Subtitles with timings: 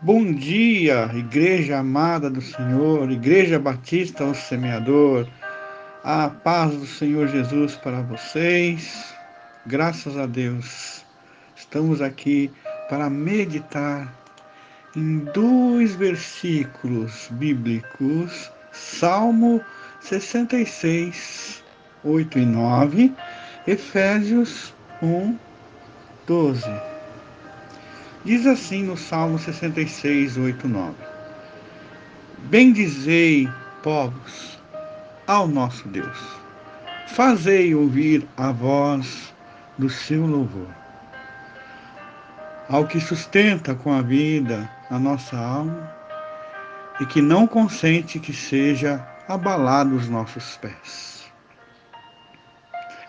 [0.00, 5.26] Bom dia, Igreja amada do Senhor, Igreja Batista, o Semeador.
[6.04, 9.12] A paz do Senhor Jesus para vocês.
[9.66, 11.04] Graças a Deus.
[11.56, 12.48] Estamos aqui
[12.88, 14.14] para meditar
[14.94, 19.60] em dois versículos bíblicos, Salmo
[19.98, 21.64] 66,
[22.04, 23.12] 8 e 9,
[23.66, 24.72] Efésios
[25.02, 25.36] 1,
[26.24, 26.87] 12.
[28.28, 30.94] Diz assim no Salmo 66, 8, 9:
[32.50, 33.48] Bendizei,
[33.82, 34.60] povos,
[35.26, 36.18] ao nosso Deus,
[37.06, 39.32] fazei ouvir a voz
[39.78, 40.68] do seu louvor.
[42.68, 45.90] Ao que sustenta com a vida a nossa alma
[47.00, 51.32] e que não consente que seja abalado os nossos pés.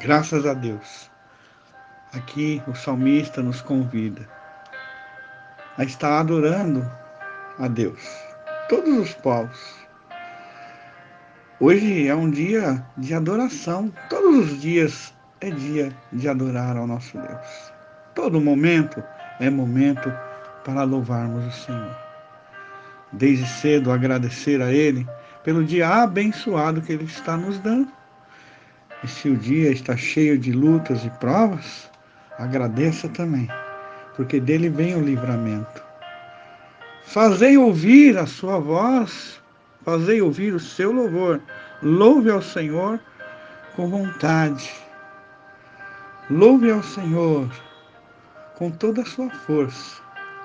[0.00, 1.08] Graças a Deus.
[2.12, 4.28] Aqui o salmista nos convida
[5.76, 6.88] a estar adorando
[7.58, 8.00] a Deus.
[8.68, 9.74] Todos os povos.
[11.60, 13.92] Hoje é um dia de adoração.
[14.08, 17.72] Todos os dias é dia de adorar ao nosso Deus.
[18.14, 19.02] Todo momento
[19.40, 20.12] é momento
[20.64, 21.96] para louvarmos o Senhor.
[23.12, 25.06] Desde cedo agradecer a Ele
[25.42, 27.88] pelo dia abençoado que Ele está nos dando.
[29.02, 31.90] E se o dia está cheio de lutas e provas,
[32.38, 33.48] agradeça também
[34.16, 35.82] porque dele vem o livramento.
[37.04, 39.40] Fazei ouvir a sua voz,
[39.84, 41.40] fazei ouvir o seu louvor.
[41.82, 42.98] Louve ao Senhor
[43.76, 44.72] com vontade.
[46.30, 47.48] Louve ao Senhor
[48.56, 50.02] com toda a sua força.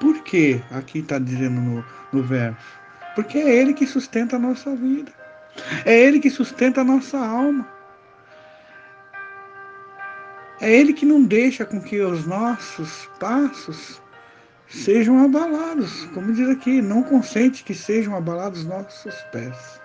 [0.00, 2.80] Por que aqui está dizendo no, no verso?
[3.14, 5.12] Porque é Ele que sustenta a nossa vida.
[5.84, 7.66] É Ele que sustenta a nossa alma.
[10.60, 14.00] É Ele que não deixa com que os nossos passos
[14.68, 16.04] sejam abalados.
[16.12, 19.80] Como diz aqui, não consente que sejam abalados nossos pés.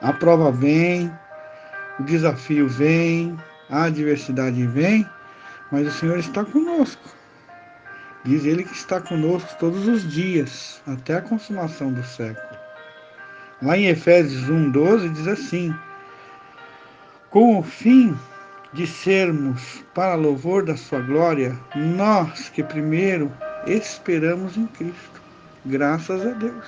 [0.00, 1.12] A prova vem,
[2.00, 3.36] o desafio vem,
[3.68, 5.06] a adversidade vem,
[5.70, 7.02] mas o Senhor está conosco.
[8.24, 12.58] Diz ele que está conosco todos os dias, até a consumação do século.
[13.60, 15.74] Lá em Efésios 1,12 diz assim:
[17.30, 18.16] Com o fim
[18.72, 23.30] de sermos para louvor da sua glória, nós que primeiro
[23.66, 25.20] esperamos em Cristo.
[25.66, 26.66] Graças a Deus.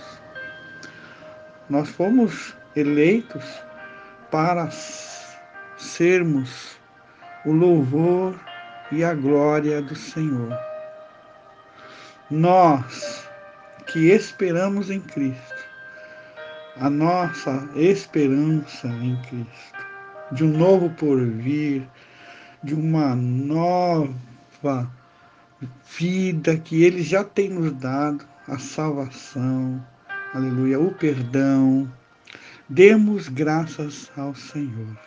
[1.69, 3.45] Nós fomos eleitos
[4.31, 4.69] para
[5.79, 6.79] sermos
[7.47, 8.39] o louvor
[8.93, 10.57] e a glória do Senhor.
[12.31, 13.27] Nós
[13.87, 15.65] que esperamos em Cristo,
[16.77, 19.84] a nossa esperança em Cristo
[20.33, 21.87] de um novo porvir,
[22.63, 24.91] de uma nova
[25.99, 29.85] vida que Ele já tem nos dado, a salvação,
[30.35, 31.91] aleluia, o perdão.
[32.69, 34.99] Demos graças ao Senhor.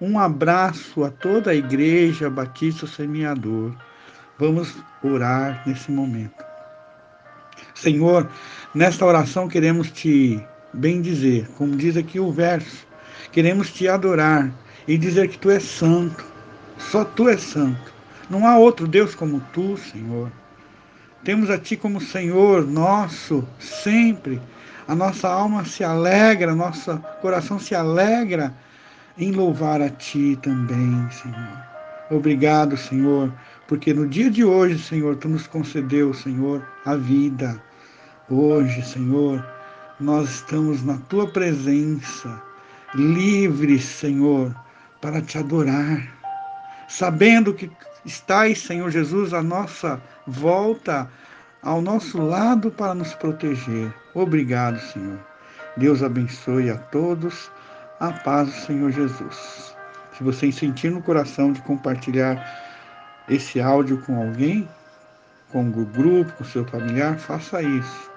[0.00, 3.74] Um abraço a toda a Igreja Batista Semeador.
[4.38, 6.44] Vamos orar nesse momento.
[7.74, 8.28] Senhor,
[8.74, 10.42] nesta oração queremos te
[10.72, 12.85] bendizer, como diz aqui o verso,
[13.36, 14.50] Queremos te adorar
[14.88, 16.24] e dizer que tu és santo.
[16.78, 17.92] Só tu és santo.
[18.30, 20.32] Não há outro Deus como tu, Senhor.
[21.22, 24.40] Temos a ti como Senhor nosso sempre.
[24.88, 28.54] A nossa alma se alegra, nosso coração se alegra
[29.18, 31.62] em louvar a ti também, Senhor.
[32.10, 33.30] Obrigado, Senhor,
[33.68, 37.62] porque no dia de hoje, Senhor, tu nos concedeu, Senhor, a vida.
[38.30, 39.46] Hoje, Senhor,
[40.00, 42.45] nós estamos na tua presença
[42.96, 44.54] livres, Senhor,
[45.00, 46.02] para te adorar,
[46.88, 47.70] sabendo que
[48.04, 51.08] estás, Senhor Jesus, à nossa volta,
[51.62, 53.92] ao nosso lado para nos proteger.
[54.14, 55.18] Obrigado, Senhor.
[55.76, 57.50] Deus abençoe a todos.
[57.98, 59.74] A paz do Senhor Jesus.
[60.16, 62.36] Se você sentir no coração de compartilhar
[63.26, 64.68] esse áudio com alguém,
[65.50, 68.10] com o grupo, com o seu familiar, faça isso.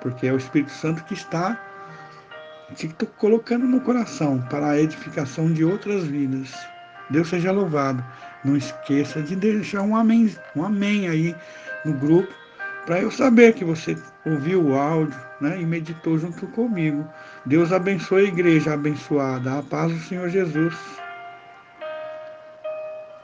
[0.00, 1.60] Porque é o Espírito Santo que está
[2.72, 6.54] estou colocando no coração para a edificação de outras vidas.
[7.10, 8.04] Deus seja louvado.
[8.44, 11.34] Não esqueça de deixar um amém, um amém aí
[11.84, 12.32] no grupo,
[12.86, 17.06] para eu saber que você ouviu o áudio né, e meditou junto comigo.
[17.44, 19.58] Deus abençoe a igreja abençoada.
[19.58, 20.74] A paz do Senhor Jesus.